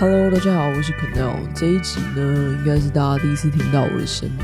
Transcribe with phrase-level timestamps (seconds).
[0.00, 1.52] Hello，大家好，我是 Canel。
[1.56, 4.38] 这一集呢，应该是大家第一次听到我的声音。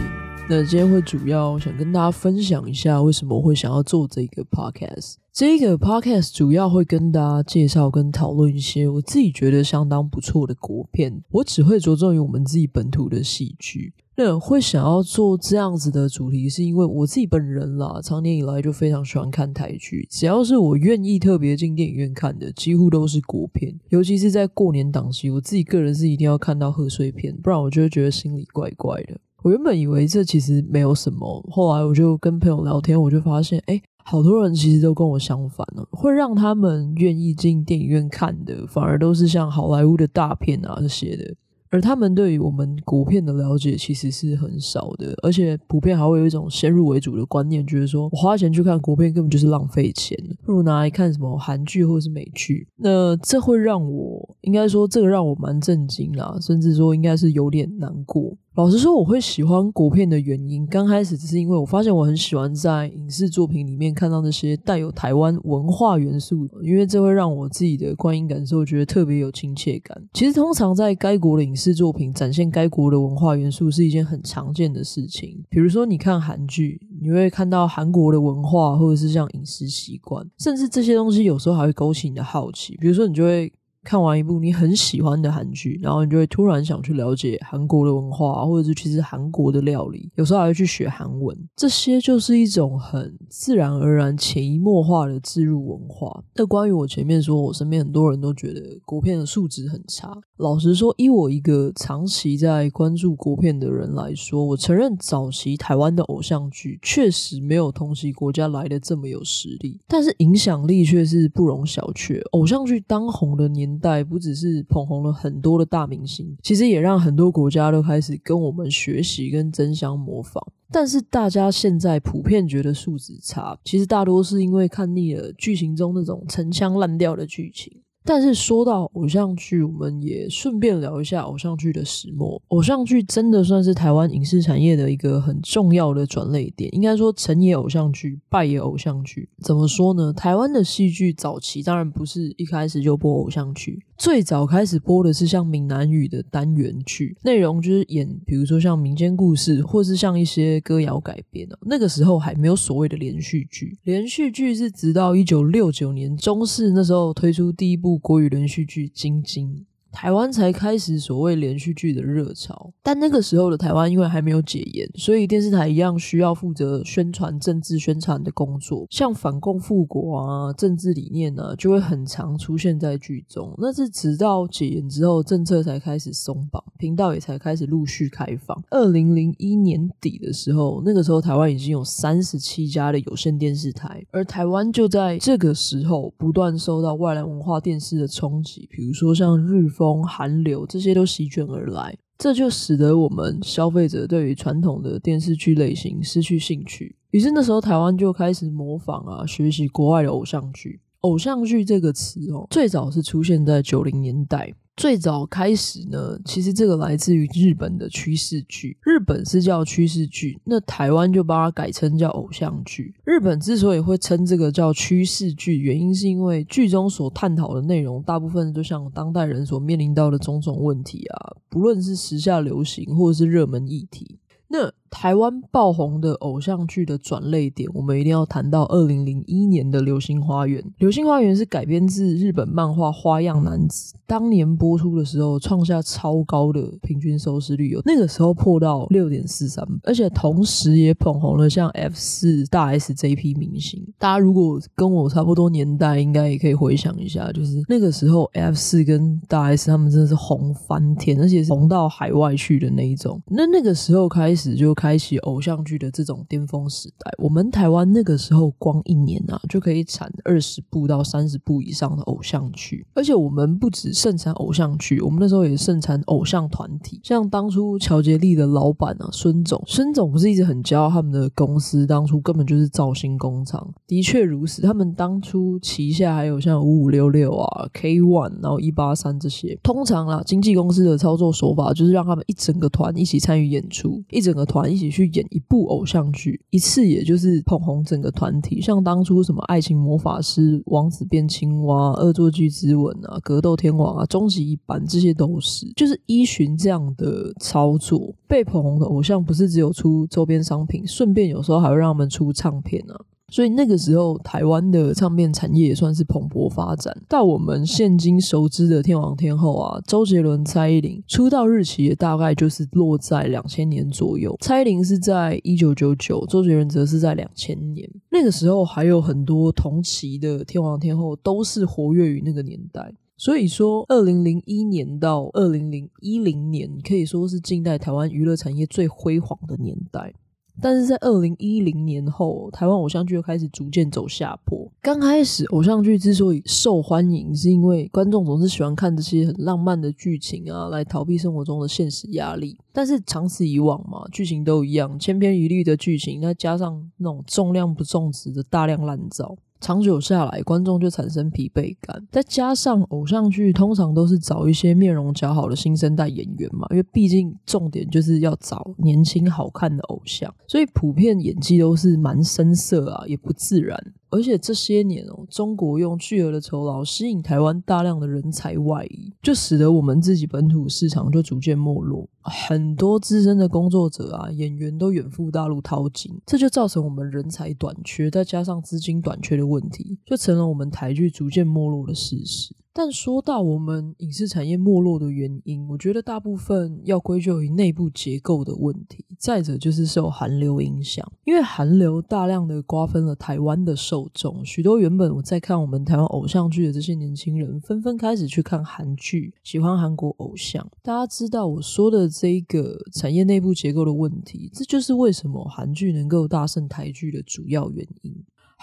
[0.48, 5.14] 那今天会主要想跟大家分享一下，为什么我会想要做这个 podcast。
[5.32, 11.22] 这个 podcast 主要会跟大家介绍跟讨论一些我自己觉得相当不错的国片。
[11.30, 13.94] 我只会着重于我们自己本土的戏剧。
[14.16, 20.06] 那会想要做这样子的主题，是因为我自己本人啦，长年以来就非常喜欢看台剧。
[20.08, 23.74] 只要是我愿意特别进电影院看的，几乎都是国片。
[23.88, 29.18] 尤其是在过年档期，我自己个人是一定要看到贺岁片，不然我就会觉得心里怪怪的。
[29.42, 35.86] 我原本以为这其实没有什么，后来我就跟朋友聊天，我就发现，哎，好多人其实都跟我相反了。
[35.90, 41.34] 会让他们愿意进电影院看的，反而都是像好莱坞的大片啊这些的。
[41.74, 52.68] 而他们对于我们国片的了解其实是很少的，而且普遍还会有一种先入为主的观念，觉得说我花钱去看国片根本就是浪费钱，不如拿来看什么韩剧或是美剧。
[52.76, 58.36] 那这会让我，应该说这个让我蛮震惊啦，甚至说应该是有点难过。
[58.54, 70.00] 老实说，我会喜欢国片的原因，刚开始只是因为我发现我很喜欢在影视作品里面看到那些带有台湾文化元素，因为这会让我自己的观影感受觉得特别有亲切感。
[70.12, 75.42] 其实，通常在该国的影视作品展现该国的文化元素是一件很常见的事情。
[75.50, 82.76] 比如说，你看韩剧，你会看到韩国的文化，或者是像饮食习惯，甚至这些东西有时候还会勾起你的好奇。
[82.76, 83.52] 比如说，你就会。
[83.84, 91.36] 看完一部你很喜欢的韩剧，然后你就会突然想去了解韩国的文化，或者是去吃韩国的料理，有时候还会去学韩文。
[91.54, 96.24] 这些就是一种很自然而然、潜移默化的自入文化。
[96.34, 100.16] 那关于我前面说，我身边很多人都觉得国片的素质很差。
[100.38, 112.20] 老实说，以我一个长期在关注国片的人来说，我承认早期台湾的偶像剧确实没有同期国家来的这么有实力，但是影响力却是不容小觑。
[112.32, 120.42] 偶像剧当红的年代不只是捧红了很多的大明星，其实也让很多国家都开始跟我们学习跟争相模仿。
[120.70, 127.72] 但是大家现在普遍觉得素质差，其实大多是因为看腻了剧情中那种陈腔滥调的剧情。
[128.06, 132.40] 但是说到偶像剧，我们也顺便聊一下偶像剧的始末。
[132.48, 136.72] 偶像剧真的算是台湾影视产业的一个很重要的转类点。
[136.74, 139.28] 应该说，成也偶像剧，败也偶像剧。
[139.42, 140.12] 怎么说呢？
[140.12, 143.82] 台湾的戏剧早期当然不是一开始就播偶像剧。
[143.96, 151.58] 最早开始播的是像闽南语的单元剧，内容就是演，比如说像民间故事，或是像一些歌谣改编的。
[151.62, 159.48] 那个时候还没有所谓的连续剧，连续剧是直到一九六九年中视那时候推出第一部国语连续剧《金晶》。
[159.94, 173.54] 台湾才开始所谓连续剧的热潮，但那个时候的台湾因为还没有解严，所以电视台一样需要负责宣传政治宣传的工作，像反共复国啊、政治理念啊，就会很常出现在剧中。
[173.56, 178.60] 那是直到解严之后，政策才开始松绑，频道也才开始陆续开放。
[178.70, 189.83] 二零零一年底的时候，那个时候台湾已经有三十七家的有线电视台，而台湾就在这个时候不断受到外来文化电视的冲击，比如说像日风。
[189.84, 196.96] 风寒流这些都席卷而来，这就使得我们消费者对于传统的电视剧类型失去兴趣。
[197.10, 200.80] 于是那时候台湾就开始模仿啊，学习国外的偶像剧。
[201.00, 204.54] 偶像剧这个词哦，最早是出现在九零年代。
[204.76, 208.76] 最早开始呢，其实这个来自于日本的趋势剧。
[208.82, 212.92] 日本是叫趋势剧，那台湾就把它改称叫偶像剧。
[213.04, 224.18] 日本之所以会称这个叫趋势剧，原因是因为剧中所探讨的内容，大部分就像当代人所面临到的种种问题啊，不论是时下流行或者是热门议题。
[224.48, 230.62] 那台湾爆红的偶像剧的转泪点，我们一定要谈到二零零一年的《流星花园》。
[230.78, 243.84] 《流星花园》是改编自日本漫画《花样男子》，当年播出的时候创下超高的平均收视率，有那个时候破到六点四三，而且同时也捧红了像 F 四、大 S 这一批明星。
[243.98, 253.20] 大家如果跟我差不多年代，应该也可以回想一下，就是那个时候 F 四跟大 S 他们真的是红翻天，而且是红到海外去的那一种。
[253.26, 254.72] 那那个时候开始就。
[254.84, 284.73] 开启偶像剧的这种巅峰时代，我们台湾那个时候光一年啊就可以产二十部到三十部以上的偶像剧，而且我们不止盛产偶像剧，我们那时候也盛产偶像团体，像当初乔杰立的老板啊孙总，孙总不是一直很骄傲他们的公司当初根本就是造星工厂，的确如此，他们当初旗下还有像五五六六啊 K One，然后一八三这些，通常啦经纪公司的操作手法就是让他们一整个团一起参与演出，一整个团。
[284.74, 302.98] 一起去演一部偶像剧，一次也就是捧红整个团体，像当初什么《爱情魔法师》、《王子变青蛙》、《恶作剧之吻》啊、《格斗天王》啊、《终极一班》这些都是，就是依循这样的操作，被捧红的偶像不是只有出周边商品，顺便有时候还会让他们出唱片啊。
[303.28, 306.94] 所以那个时候，台湾的唱片产业也算是蓬勃发展。
[307.08, 314.36] 到我们现今熟知的天王天后啊，周杰伦、蔡依林出道日期也大概就是落在两千年左右。
[314.40, 317.90] 蔡依林是在一九九九，周杰伦则是在两千年。
[318.10, 322.94] 那个时候还有很多同期的天王天后都是活跃于那个年代。
[323.16, 330.12] 所以说，二零零一年到二零零一零年可以说是近代台湾娱乐产业最辉煌的年代。
[330.60, 334.70] 但是在二零一零年后，台湾偶像剧又开始逐渐走下坡。
[334.80, 342.56] 刚开始，偶像剧之所以受欢迎，是因为观众总是喜欢看这些很浪漫的剧情啊，来逃避生活中的现实压力。
[342.72, 349.36] 但是长此以往嘛，剧情都一样，千篇一律的剧情，再加上那种重量不重质的大量烂造。
[349.60, 352.06] 长久下来，观众就产生疲惫感。
[352.10, 363.78] 再加上偶像剧通常都是找一些面容姣好的新生代演员嘛，因为毕竟重点就是要找年轻好看的偶像，所以普遍演技都是蛮生涩啊，也不自然。
[364.14, 372.08] 而且这些年哦，中国用巨额的酬劳吸引台湾大量的人才外移，就使得我们自己本土市场就逐渐没落。
[372.22, 382.54] 很多资深的工作者啊，演员都远赴大陆淘金，这就造成我们人才短缺，再加上资金短缺的问题，就成了我们台剧逐渐没落的事实。
[382.76, 400.68] 但说到我们影视产业没落的原因，我觉得大部分要归咎于内部结构的问题，再者就是受韩流影响，因为韩流大量的瓜分了台湾的受众，许多原本我在看我们台湾偶像剧的这些年轻人，纷纷开始去看韩剧，喜欢韩国偶像。
[400.82, 408.12] 大家知道我说的这个产业内部结构的问题，这就是为什么韩剧能够大胜台剧的主要原因。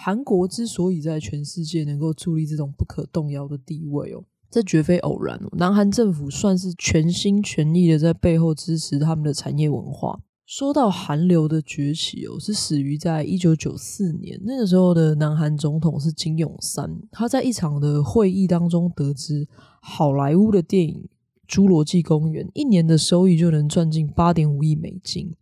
[0.04, 5.40] 韩国之所以在全世界能够树立这种不可动摇的地位哦，这绝非偶然。
[5.52, 10.18] 南韩政府算是全心全意的在背后支持他们的产业文化。
[10.44, 19.46] 说到韩流的崛起哦，是始于在一九九四年，那个时候的南韩总统是金泳三，他在一场的会议当中得知，
[19.80, 21.08] 好莱坞的电影
[21.54, 25.32] 《侏罗纪公园》一年的收益就能赚进八点五亿美金。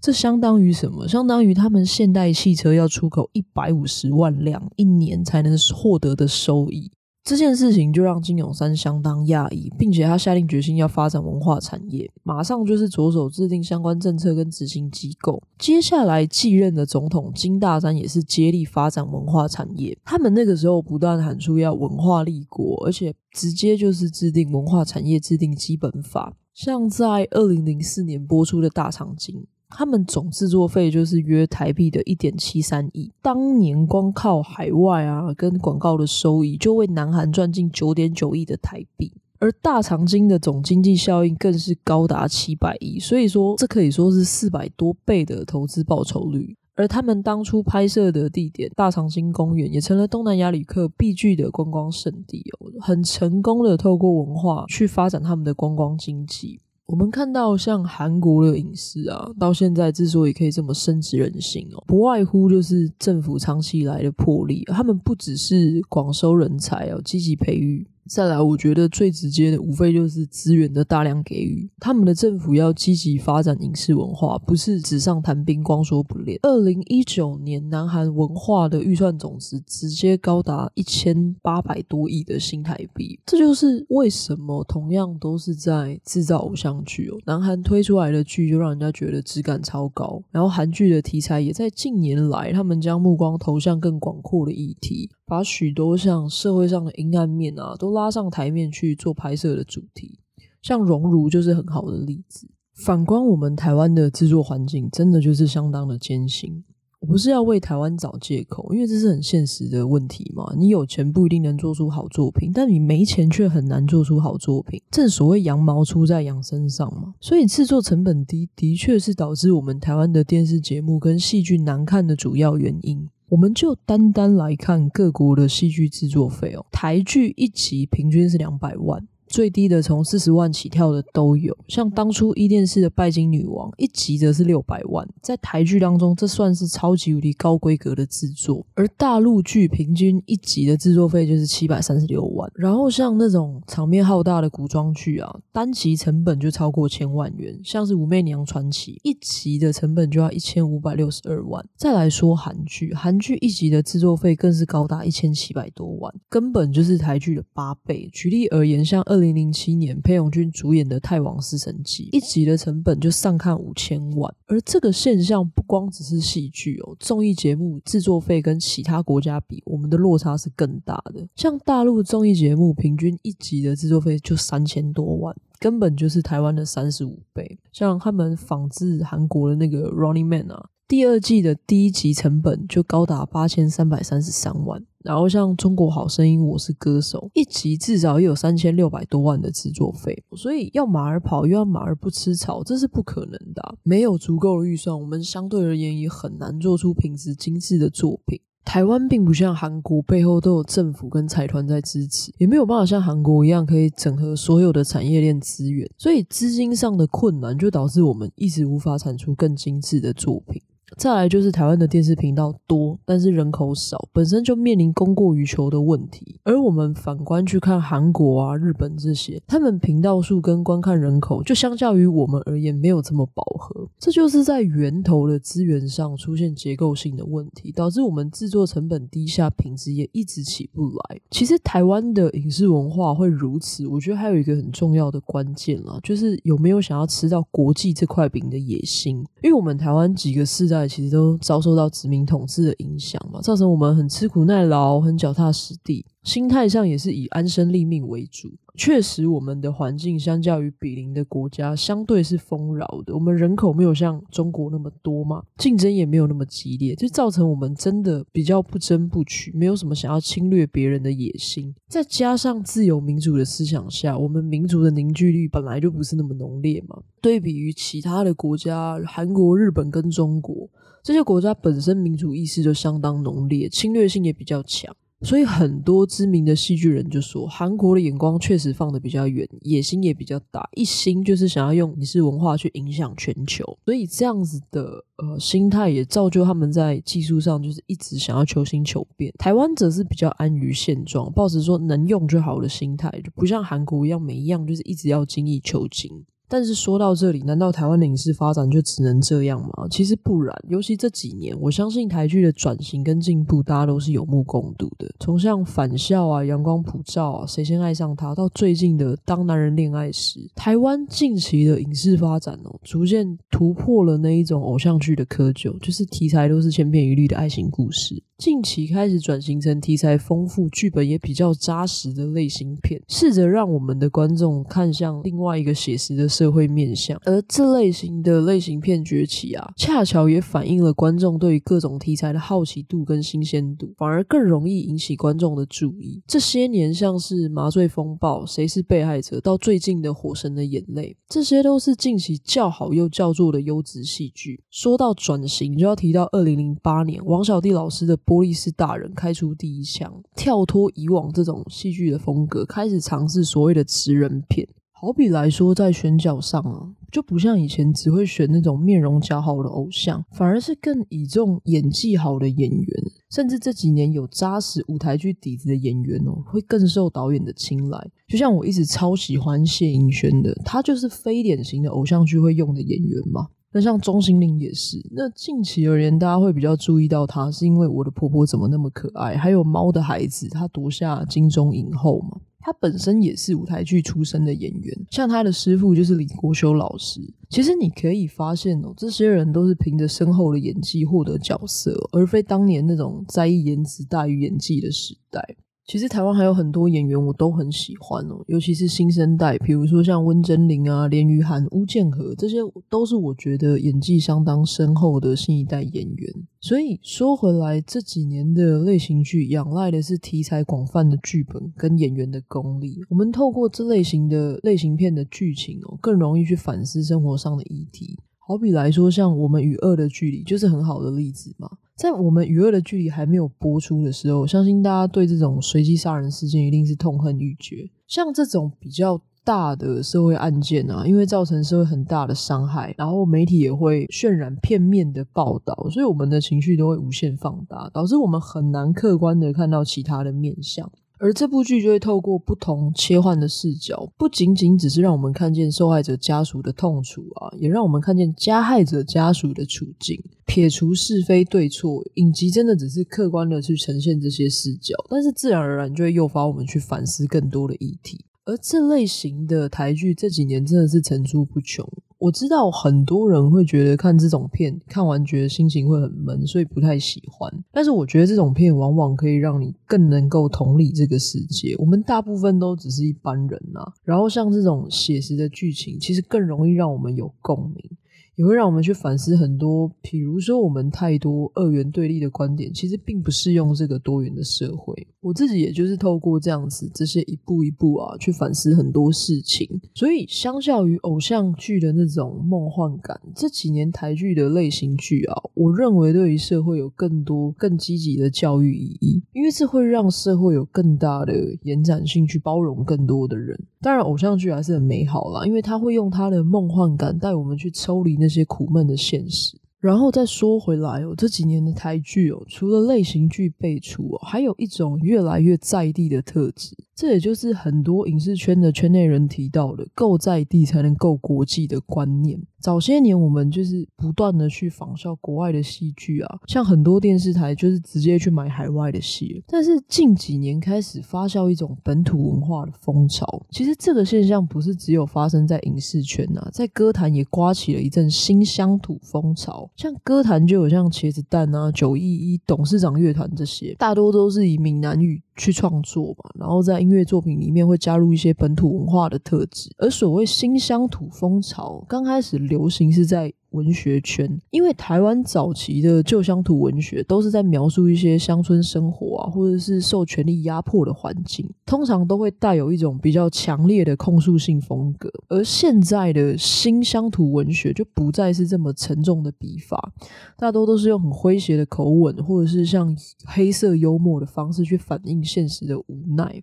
[0.00, 1.06] 这相当于什么？
[1.08, 6.90] 相当于他们现代汽车要出口一百五十万辆一年才能获得的收益。
[7.24, 15.42] 这件事情就让金永三相当讶异，并且他下定决心要发展文化产业，马上就是着手制定相关政策跟执行机构。
[15.58, 19.98] 接下来继任的总统金大山也是接力发展文化产业。
[20.04, 26.34] 他们那个时候不断喊出要文化立国，而且直接就是制定文化产业制定基本法。
[26.54, 29.44] 像在二零零四年播出的大长今。
[29.70, 46.56] 他们总制作费就是约台币的一点七三亿，当年光靠海外啊跟广告的收益，就为南韩赚进九点九亿的台币，而大长今的总经济效应更是高达七百亿，所以说这可以说是四百多倍的投资报酬率。
[46.74, 56.60] 而他们当初拍摄的地点大长今公园，也成了东南亚旅客必去的观光胜地哦，很成功的透过文化去发展他们的观光经济。
[56.88, 67.86] 我们看到像韩国的影视啊，到现在之所以可以这么深植人心哦，不外乎就是政府长期以来的魄力，他们不只是广收人才哦，积极培育。
[68.08, 71.68] 再来，我觉得最直接的，无非就是资源的大量给予。
[71.78, 76.38] 他们的政府要积极发展影视文化，不是纸上谈兵、光说不练。
[76.42, 83.20] 二零一九年，南韩文化的预算总值直接高达一千八百多亿的新台币。
[83.26, 90.22] 这就是为什么同样都是在制造偶像剧哦，南韩推出来的剧就让人家觉得质感超高。
[90.30, 95.10] 然后韩剧的题材也在近年来，他们将目光投向更广阔的议题。
[95.28, 100.18] 把许多像社会上的阴暗面啊，都拉上台面去做拍摄的主题，
[100.62, 102.48] 像《熔炉》就是很好的例子。
[102.74, 106.64] 反观我们台湾的制作环境，真的就是相当的艰辛。
[107.00, 110.52] 我不是要为台湾找借口，因为这是很现实的问题嘛。
[110.56, 114.82] 你有钱不一定能做出好作品，但你没钱却很难做出好作品。
[114.90, 123.08] 正所谓羊毛出在羊身上嘛，所以制作成本低，的确是导致我们台湾的电视节目跟戏剧难看的主要原因。
[123.28, 131.56] 我们就单单来看各国的戏剧制作费哦，台剧一集平均是两百万，《最低的从四十万起跳的都有。
[131.68, 138.66] 像当初伊甸式的拜金女王一集则是六百万，在台剧当中，这算是超级无敌高规格的制作。
[138.74, 142.50] 而大陆剧平均一集的制作费就是七百三十六万。
[142.54, 151.64] 然后像那种场面浩大的古装剧啊，单集成本就超过千万元，像是《武媚娘传奇》一集的成本就要一千五百六十二万。
[151.76, 158.08] 再来说韩剧，韩剧一集的制作费更是高达一千七百多万，根本就是台剧的八倍。
[158.12, 164.32] 举例而言，像二二零零七年裴勇俊主演的《太王四神记》，一集的成本就上看五千万。
[164.46, 171.28] 而这个现象不光只是戏剧哦，综艺节目制作费跟其他国家比，我们的落差是更大的。
[171.34, 177.58] 像大陆综艺节目平均一集的制作费就三千多万，根本就是台湾的三十五倍。
[177.72, 180.68] 像他们仿制韩国的那个《Running Man》啊。
[180.88, 193.74] 第二季的第一集成本就高达八千三百三十三万，然后像《中国好声音》《我是歌手》，一集至少也有三千六百多万的制作费，所以要马儿跑又要马儿不吃草，这是不可能的啊。
[193.82, 198.40] 没有足够的预算，我们相对而言也很难做出品质精致的作品。
[198.64, 210.62] 台湾并不像韩国，背后都有政府跟财团在支持，也没有办法像韩国一样可以整合所有的产业链资源，所以资金上的困难就导致我们一直无法产出更精致的作品。
[210.96, 216.40] 再来就是台湾的电视频道多，但是人口少，本身就面临供过于求的问题。
[216.44, 223.86] 而我们反观去看韩国啊、日本这些，他们频道数跟观看人口就相较于我们而言没有这么饱和。
[223.98, 231.20] 这就是在源头的资源上出现结构性的问题，导致我们制作成本低下，品质也一直起不来。
[231.30, 239.18] 其实台湾的影视文化会如此，我觉得还有一个很重要的关键啦，就是有没有想要吃到国际这块饼的野心。
[239.42, 240.77] 因为我们台湾几个世代。
[240.86, 248.48] 其实都遭受到殖民统治的影响嘛，造成我们很吃苦耐劳，很脚踏实地，心态上也是以安身立命为主。
[248.78, 253.12] 确实，我们的环境相较于比邻的国家，相对是丰饶的。
[253.12, 261.74] 我们人口没有像中国那么多嘛，竞争也没有那么激烈，就造成我们真的比较不争不取，没有什么想要侵略别人的野心。
[261.88, 267.02] 再加上自由民主的思想下，我们民族的凝聚力本来就不是那么浓烈嘛。
[267.20, 270.70] 对比于其他的国家，韩国、日本跟中国
[271.02, 274.94] 这些国家本身民主意识就相当浓烈，侵略性也比较强。
[275.22, 283.64] 所以很多知名的戏剧人就说，韩国的眼光确实放得比较远，野心也比较大，一心就是想要用影视文化去影响全球。
[283.84, 289.32] 所以这样子的呃心态也造就他们在技术上就是一直想要求新求变。
[289.38, 296.24] 台湾则是比较安于现状，抱持说能用就好的心态，就不像韩国一样每一样就是一直要精益求精。
[296.48, 299.86] 但是说到这里，难道台湾的影视发展就只能这样吗？
[299.90, 305.06] 其实不然，尤其这几年，我相信台剧的转型跟进步，大家都是有目共睹的。
[305.20, 318.22] 从像返校啊、阳光普照啊、谁先爱上他，到最近的当男人恋爱时，台湾近期的影视发展哦，逐渐突破了那一种偶像剧的窠臼，就是题材都是千篇一律的爱情故事。
[318.38, 327.20] 近期开始转型成题材丰富、剧本也比较扎实的类型片，试着让我们的观众看向另外一个写实的社会面向。
[327.24, 336.22] 而这类型的类型片崛起啊，恰巧也反映了观众对于各种题材的好奇度跟新鲜度，反而更容易引起观众的注意。
[336.28, 344.62] 这些年，像是《麻醉风暴》、《谁是被害者》，到最近的《火神的眼泪》，这些都是近期较好又叫座的优质戏剧。
[344.70, 348.16] 说到转型，就要提到二零零八年王小弟老师的。
[348.28, 354.68] 波丽士大人开出第一枪，跳脱以往这种戏剧的风格，开始尝试所谓的职人片。
[354.92, 362.86] 好比来说，在选角上啊，就不像以前只会选那种面容姣好的偶像，反而是更倚重演技好的演员。
[363.30, 368.10] 甚至这几年有扎实舞台剧底子的演员哦，会更受导演的青睐。
[368.26, 373.48] 就像我一直超喜欢谢盈萱的，她就是非典型的偶像剧会用的演员嘛。
[373.72, 374.96] 那像钟欣凌也是。
[375.10, 382.40] 那近期而言，大家会比较注意到她，是因为我的婆婆怎么那么可爱，还有猫的孩子，她夺下金钟影后嘛。
[382.60, 387.20] 她本身也是舞台剧出身的演员，像她的师傅就是李国修老师。
[387.48, 395.56] 其实你可以发现哦，这些人都是凭着深厚的演技获得角色，而非当年那种在意颜值大于演技的时代。
[395.88, 402.58] 其实台湾还有很多演员我都很喜欢哦，尤其是新生代，比如说像温贞菱啊、连俞涵、巫建和，这些
[402.90, 406.30] 都是我觉得演技相当深厚的新一代演员。
[406.60, 413.00] 所以说回来，这几年的类型剧仰赖的是题材广泛的剧本跟演员的功力。
[413.08, 418.18] 我们透过这类型的类型片的剧情哦，更容易去反思生活上的议题。
[418.46, 421.70] 好比来说，像《我们与恶的距离》就是很好的例子嘛。
[421.98, 427.90] 在我们娱乐的距离还没有播出的时候，我相信大家对这种随机杀人事件一定是痛恨欲绝。
[428.06, 440.88] 像这种比较大的社会案件啊，因为造成社会很大的伤害，然后媒体也会渲染片面的报道，所以我们的情绪都会无限放大，导致我们很难客观的看到其他的面相。
[441.20, 450.22] 而这部剧就会透过不同切换的视角，不仅仅只是让我们看见受害者家属的痛楚啊，也让我们看见加害者家属的处境。
[450.46, 458.24] 撇除是非对错，影集真的只是客观的去呈现这些视角，但是自然而然就会诱发我们去反思更多的议题。
[458.44, 461.86] 而这类型的台剧这几年真的是层出不穷。
[462.18, 467.48] 我知道很多人会觉得看这种片看完觉得心情会很闷，所以不太喜欢。
[467.70, 471.76] 但是我觉得这种片往往可以让你更能够同理这个世界。
[471.78, 477.97] 我们大部分都只是一般人呐，然后像这种写实的剧情，其实更容易让我们有共鸣。
[478.38, 484.94] 也会让我们去反思很多，比如说我们太多二元对立的观点，其实并不适用这个多元的社会。
[485.20, 489.68] 我自己也就是透过这样子这些一步一步啊，去反思很多事情。
[489.92, 503.58] 所以，相较于偶像剧的那种梦幻感，这几年台剧的类型剧啊，我认为对于社会有更多更积极的教育意义，因为这会让社会有更大的延展性去包容更多的人。
[503.80, 508.27] 当然，偶像剧还是很美好啦，因为它会用它的梦幻感带我们去抽离那。
[508.28, 516.76] 那些苦闷的现实，然后再说回来哦，这几年的台剧哦，除了类型剧辈出哦，还有一种越来越在地的特质。
[516.94, 522.38] 这也就是很多影视圈的圈内人提到的“够在地才能够国际”的观念。
[522.60, 529.42] 早些年，我们就是不断的去仿效国外的戏剧啊，像很多电视台就是直接去买海外的戏。
[529.46, 533.46] 但是近几年开始发酵一种本土文化的风潮。
[533.50, 539.70] 其实这个现象不是只有发生在影视圈啊，在歌坛也刮起了一阵新乡土风潮。
[539.76, 549.70] 像歌坛就有像茄子蛋啊、九一一、董事长乐团这些，大多都是以闽南语去创作嘛，然后在音乐作品里面会加入一些本土文化的特质。
[549.78, 565.10] 而所谓新乡土风潮，刚开始流行是在文学圈，因为台湾早期的旧乡土文学都是在描述一些乡村生活啊，或者是受权力压迫的环境，通常都会带有一种比较强烈的控诉性风格。
[565.28, 569.92] 而现在的新乡土文学就不再是这么沉重的笔法，
[570.36, 576.42] 大多都是用很诙谐的口吻，或者是像黑色幽默的方式去反映现实的无奈。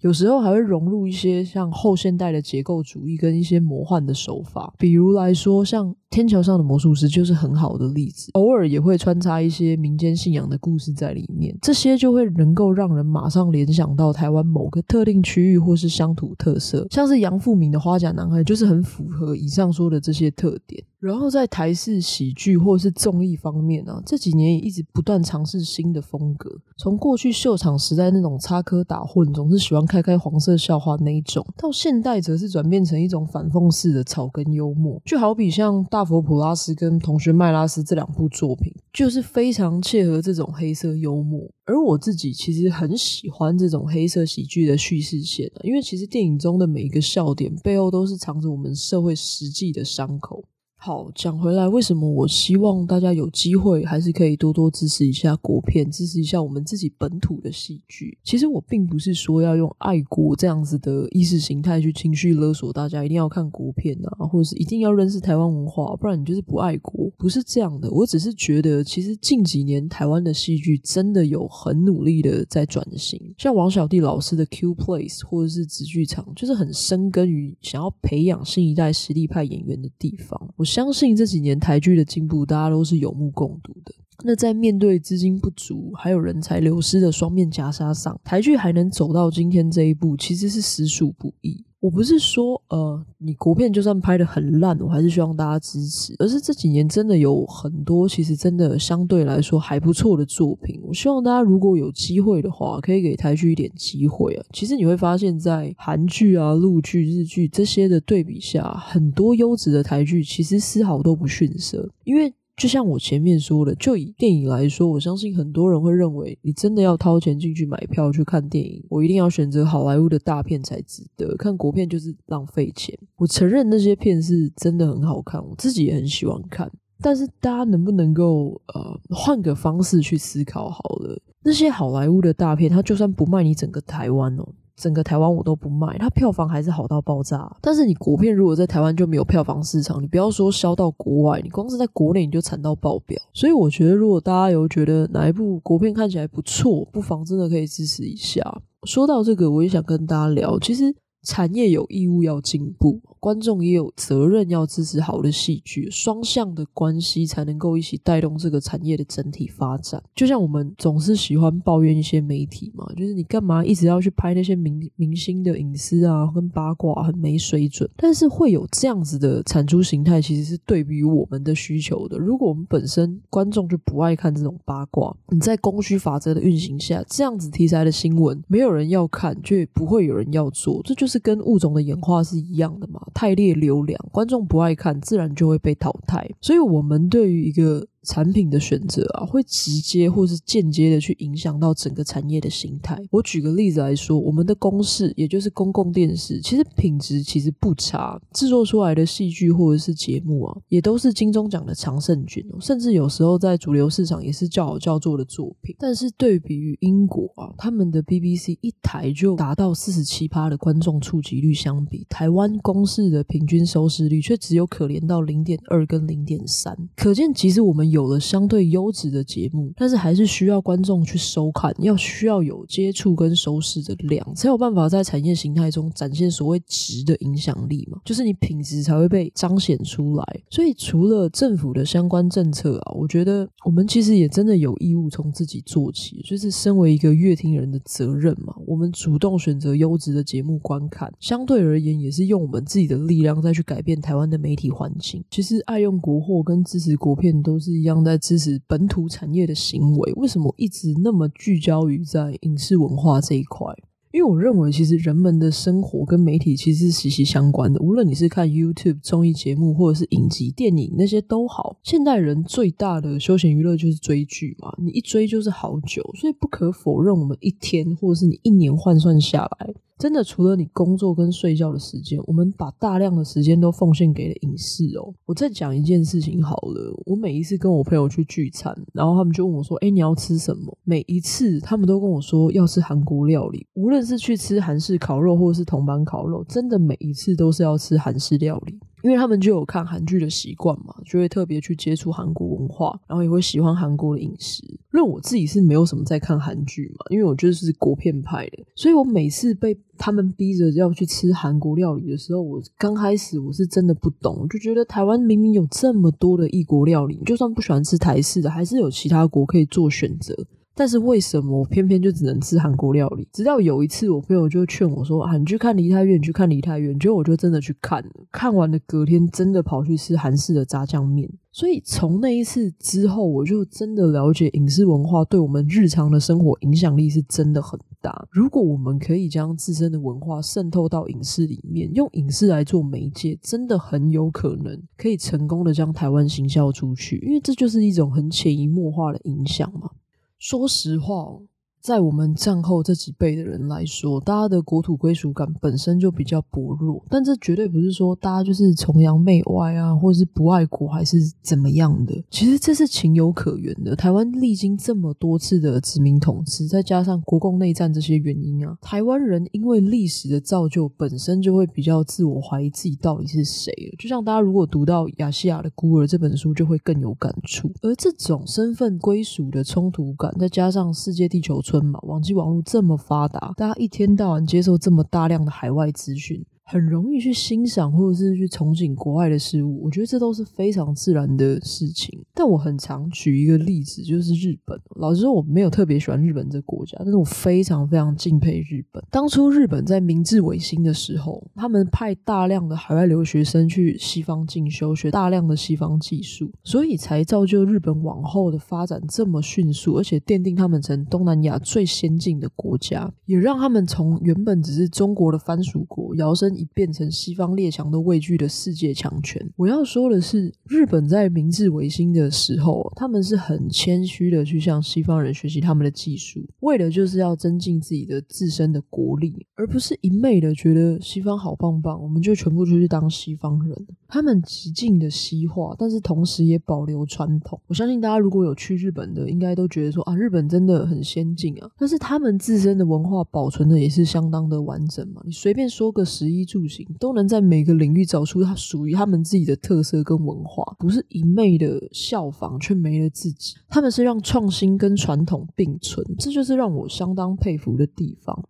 [0.00, 5.94] 有时候还会融入一些像后现代的结构主义跟一些魔幻的手法，比如来说像。
[6.10, 20.82] 天桥上的魔术师就是很好的例子，偶尔也会穿插一些民间信仰的故事在里面，这些就会能够让人马上联想到台湾某个特定区域或是乡土特色，像是杨富闵的花甲男孩就是很符合以上说的这些特点。
[20.98, 35.86] 然后在台式喜剧或是综艺方面啊，这几年也一直不断尝试新的风格，从过去秀场时代那种插科打诨，总是喜欢开开黄色笑话那一种，到现代则是转变成一种反讽式的草根幽默，就好比像。
[35.97, 41.40] 大大佛普拉斯跟同学麦拉斯这两部作品，就是非常切合这种黑色幽默。
[41.64, 50.44] 而我自己其实很喜欢这种黑色喜剧的叙事线啊，因为其实电影中的每一个笑点背后都是藏着我们社会实际的伤口。
[50.80, 58.16] 好，讲回来，为什么我希望大家有机会还是可以多多支持一下国片，支持一下我们自己本土的戏剧？
[58.22, 67.10] 其实我并不是说要用爱国这样子的意识形态去情绪勒索大家，一定要看国片啊，或者是一定要认识台湾文化，不然你就是不爱国。
[67.18, 80.54] 不是这样的，我只是觉得，其实近几年台湾的戏剧真的有很努力的在转型，像王小弟老师的 Q Place 或者是直剧场，就是很深耕于想要培养新一代实力派演员的地方。
[80.56, 83.94] 我相信这几年台剧的进步，大家都是有目共睹的。
[84.24, 91.64] 那在面对资金不足还有人才流失的双面夹杀上，台剧还能走到今天这一步，其实是实属不易。
[91.80, 96.12] 我不是说，呃，你国片就算拍得很烂，我还是希望大家支持。
[96.18, 100.80] 而是这几年真的有很多，其实真的相对来说还不错的作品。
[100.82, 104.44] 我希望大家如果有机会的话，可以给台剧一点机会啊。
[104.52, 112.34] 其实你会发现在韩剧啊、陆剧、日剧这些的对比下，很多优质的台剧其实丝毫都不逊色，因为。
[112.58, 122.98] 就像我前面说的，就以电影来说，我相信很多人会认为，你真的要掏钱进去买票去看电影，我一定要选择好莱坞的大片才值得，看国片就是浪费钱。
[123.16, 126.68] 我承认那些片是真的很好看，我自己也很喜欢看，
[127.00, 131.16] 但是大家能不能够呃换个方式去思考好了？
[131.44, 134.48] 那些好莱坞的大片，它就算不卖你整个台湾哦。
[134.78, 137.50] 整个台湾我都不卖，它票房还是好到爆炸。
[137.60, 143.20] 但是你国片如果在台湾就没有票房市场，你不要说销到国外，你光是在国内你就惨到爆表。
[143.34, 148.40] 所以我觉得，如果大家有觉得哪一部国片看起来不错，不妨真的可以支持一下。
[148.84, 153.00] 说到这个，我也想跟大家聊，其实产业有义务要进步。
[153.20, 160.00] 观众也有责任要支持好的戏剧，双向的关系才能够一起带动这个产业的整体发展。
[160.14, 167.90] 就像我们总是喜欢抱怨一些媒体嘛，就是你干嘛一直要去拍那些明明星的隐私啊，跟八卦很没水准。
[167.96, 172.16] 但是会有这样子的产出形态，其实是对比我们的需求的。
[172.16, 180.80] 如果我们本身观众就不爱看这种八卦，你在供需法则的运行下，这样子题材的新闻没有人要看，就也不会有人要做。
[180.84, 183.00] 这就是跟物种的演化是一样的嘛。
[183.14, 186.30] 太劣流量，观众不爱看，自然就会被淘汰。
[186.40, 192.96] 所以，我们对于一个产品的选择啊，会直接或是间接的去影响到整个产业的形态。
[193.10, 205.74] 我举个例子来说，我们的公视，也就是公共电视，其实品质其实不差，制作出来的戏剧或者是节目啊，也都是金钟奖的常胜军，甚至有时候在主流市场也是叫好叫座的作品。
[205.78, 218.08] 但是对比于英国啊，他们的 BBC 一台就达到四十七趴的观众触及率相比，台湾公视的平均收视率却只有可怜到零点二跟零点三，可见其实我们有。
[218.08, 230.24] 了相对优质的节目，但是还是需要观众去收看，要需要有接触跟收视的量，才有办法在产业形态中展现所谓值的影响力嘛，就是你品质才会被彰显出来。
[230.48, 245.22] 所以除了政府的相关政策啊，我觉得我们其实也真的有义务从自己做起，就是身为一个乐听人的责任嘛，我们主动选择优质的节目观看，相对而言也是用我们自己的力量再去改变台湾的媒体环境。
[245.30, 253.72] 其实爱用国货跟支持国片都是一样在支持本土产业的行为，为什么一直那么聚焦于在影视文化这一块？
[254.10, 257.78] 因为我认为，其实人们的生活跟媒体其实是息息相关的。
[257.78, 261.78] 无论你是看 YouTube 综艺节目，或者是影集、电影那些都好。
[261.82, 269.74] 现代人最大的休闲娱乐就是追剧嘛，你一追就是好久，所以不可否认，我们一天或者是你一年换算下来。
[269.98, 275.12] 真的，除了你工作跟睡觉的时间，我们把大量的时间都奉献给了影视哦。
[275.26, 288.78] 我再讲一件事情好了，我每一次跟我朋友去聚餐，然后他们就问我说：“哎，你要吃什么？”每一次他们都跟我说要吃韩国料理，无论是去吃韩式烤肉或者是铜板烤肉，真的每一次都是要吃韩式料理。
[289.02, 294.62] 因为他们就有看韩剧的习惯嘛，就会特别去接触韩国文化，然后也会喜欢韩国的饮食。
[294.92, 310.34] 因为我自己是没有什么在看韩剧嘛，因为我就是国片派的，所以我每次被他们逼着要去吃韩国料理的时候，我刚开始我是真的不懂，就觉得台湾明明有这么多的异国料理，就算不喜欢吃台式的，还是有其他国可以做选择。
[310.78, 313.26] 但是为什么我偏偏就只能吃韩国料理？
[313.32, 321.28] 直到有一次，我朋友就劝我说：“啊，你去看梨泰院，你去看梨泰院。”结果我就真的去看了，看完了隔天真的跑去吃韩式的炸酱面。
[321.50, 328.28] 所以从那一次之后，我就真的了解影视文化对我们日常的生活影响力是真的很大。
[328.30, 339.90] 如果我们可以将自身的文化渗透到影视里面，用影视来做媒介，真的很有可能可以成功的将台湾行销出去，因为这就是一种很潜移默化的影响嘛。
[340.38, 341.40] 说实话。
[341.88, 352.22] 在我们战后这几辈的人来说，大家的国土归属感本身就比较薄弱，但这绝对不是说大家就是崇洋媚外啊，或者是不爱国还是怎么样的。
[352.28, 353.96] 其实这是情有可原的。
[353.96, 363.72] 台湾历经这么多次的殖民统治，再加上国共内战这些原因啊，台湾人因为历史的造就，本身就会比较自我怀疑自己到底是谁。
[363.98, 367.72] 就像大家如果读到《亚细亚的孤儿》这本书，就会更有感触。
[367.80, 376.44] 而这种身份归属的冲突感，再加上世界地球村网际网络这么发达，大家一天到晚接受这么大量的海外资讯。
[376.70, 382.22] 很容易去欣赏或者是去憧憬国外的事物，我觉得这都是非常自然的事情。
[382.34, 384.78] 但我很常举一个例子，就是日本。
[384.96, 389.02] 老实说，我没有特别喜欢日本这个国家，但是我非常非常敬佩日本。
[389.10, 409.40] 当初日本在明治维新的时候，他们派大量的海外留学生去西方进修，学大量的西方技术，所以才造就日本往后的发展这么迅速，而且奠定他们成东南亚最先进的国家，也让他们从原本只是中国的藩属国，摇身已变成西方列强都畏惧的世界强权。
[409.56, 423.86] 我要说的是，日本在明治维新的时候，他们是很谦虚的去向西方人学习他们的技术，为的就是要增进自己的自身的国力，而不是一昧的觉得西方好棒棒，我们就全部出去当西方人。
[424.08, 427.60] 他们极尽的西化，但是同时也保留传统。
[427.66, 431.70] 我相信大家如果有去日本的，应该都觉得说啊，日本真的很先进啊。
[431.78, 435.22] 但是他们自身的文化保存的也是相当的完整嘛。
[435.26, 443.54] 你随便说个十一住行，都能在每个领域找出它属于他们自己的特色跟文化，不是一昧的效仿却没了自己。
[443.68, 448.48] 他们是让创新跟传统并存，这就是让我相当佩服的地方。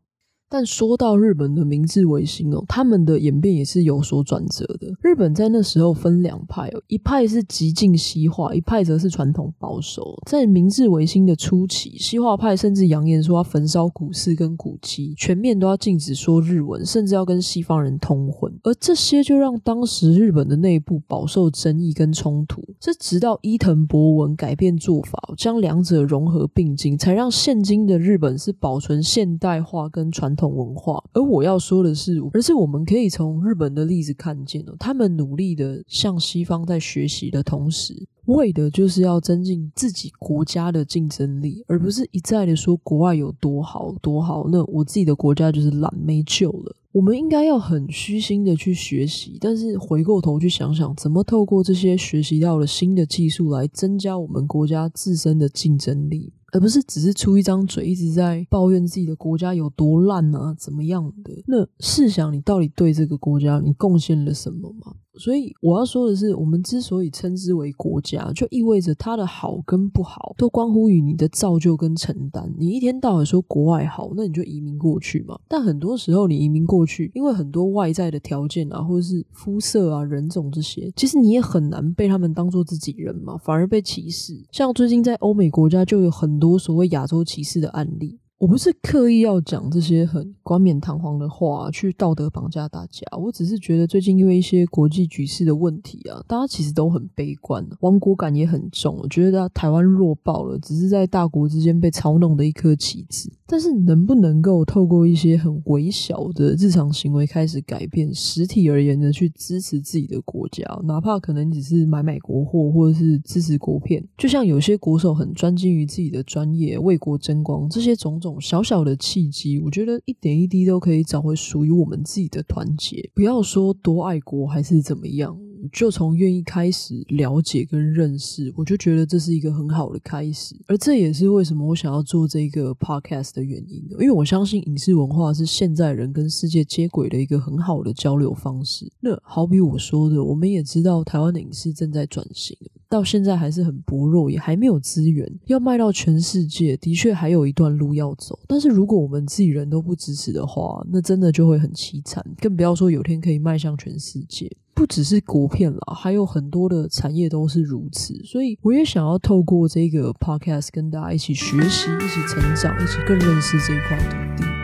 [0.50, 4.88] 但说到日本的明治维新哦，他们的演变也是有所转折的。
[5.02, 10.18] 日本在那时候分两派哦，一派是极尽西化，一派则是传统保守。
[10.26, 18.52] 在明治维新的初期，西化派甚至扬言说要焚烧古寺跟古迹，全面都要禁止说日文，甚至要跟西方人通婚。
[18.62, 22.62] 而这些就让当时日本的内部饱受争议跟冲突。
[22.80, 46.76] 这直到伊藤博文改变做法，将两者融合并进，才让现今的日本是保存现代化跟传统文化，而我要说的是，而是我们可以从日本的例子看见哦，他们努力的向西方在学习的同时，为的就是要增进自己国家的竞争力，而不是一再的说国外有多好多好，那我自己的国家就是懒没救了。
[46.92, 56.32] 我们应该要很虚心的去学习，但是回过头去想想，怎么透过这些学习到了新的技术来增加我们国家自身的竞争力。
[56.52, 61.32] 而不是只是出一张嘴，一直在抱怨自己的国家有多烂啊，怎么样的？
[61.46, 64.94] 那试想，你到底对这个国家你贡献了什么吗？
[65.18, 72.52] 所以我要说的是，我们之所以称之为国家，就意味着它的好跟不好都关乎于你的造就跟承担。
[72.56, 75.38] 你一天到晚说国外好，那你就移民过去嘛。
[75.48, 84.40] 但很多时候你移民过去，因为很多外在的条件啊，或者是肤色啊、人种这些，其实你也很难被他们当做自己人嘛，反而被歧视。
[84.52, 88.18] 像最近在欧美国家就有很多所谓亚洲歧视的案例。
[88.38, 93.04] 我不是刻意要讲这些很冠冕堂皇的话，去道德绑架大家。
[93.18, 98.96] 我只是觉得最近因为一些国际局势的问题啊，大家其实都很悲观，亡国感也很重。
[99.02, 103.28] 我觉得台湾弱爆了，只是在大国之间被操弄的一颗棋子。
[103.50, 118.27] 但是能不能够透过一些很微小的日常行为开始改变，实体而言的去支持自己的国家，哪怕可能只是买买国货或者是支持国片，就像有些国手很专精于自己的专业，为国争光，这些种种。
[118.28, 123.10] 种小小的契机，我觉得一点一滴都可以找回属于我们自己的团结。
[123.14, 125.36] 不要说多爱国还是怎么样。
[125.72, 133.84] 就从愿意开始了解跟认识，我就觉得这是一个很好的开始，而这也是为什么我想要做这个 podcast 的原因。
[133.90, 138.88] 因为我相信影视文化是现在人跟世界接轨的一个很好的交流方式。
[139.00, 142.56] 那好比我说的，我们也知道台湾的影视正在转型，
[142.88, 148.38] 到现在还是很薄弱，也还没有资源要卖到全世界，的确还有一段路要走。
[148.46, 154.50] 但是如果我们自己人都不支持的话，那真的就会很凄惨，更不要说有天可以迈向全世界。
[154.74, 164.57] 不只是国片啦，还有很多的产业都是如此，所以我也想要透过这个 podcast 跟大家一起学习，一起成长，一起更认识这一块土地。